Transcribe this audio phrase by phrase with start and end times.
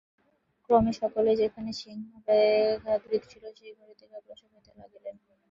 [0.63, 5.15] ক্রমে সকলেই যেখানে সিংহ-ব্যাঘ্রাদি ছিল, সেই ঘরের দিকে অগ্রসর হইতে লাগিলেন।